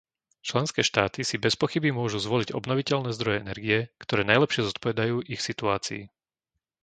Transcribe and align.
Členské 0.49 0.81
štáty 0.89 1.21
si 1.29 1.35
bezpochyby 1.45 1.89
môžu 1.99 2.17
zvoliť 2.25 2.49
obnoviteľné 2.59 3.09
zdroje 3.17 3.37
energie, 3.45 3.79
ktoré 4.03 4.21
najlepšie 4.25 4.61
zodpovedajú 4.65 5.15
ich 5.33 5.41
situácii. 5.47 6.03